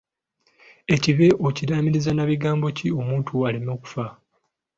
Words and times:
Ekibe 0.95 1.27
okiraamiriza 1.47 2.11
na 2.13 2.23
bigambi 2.29 2.67
ki 2.77 2.87
omuntu 2.99 3.29
wo 3.37 3.43
aleme 3.47 3.73
kufa? 3.81 4.05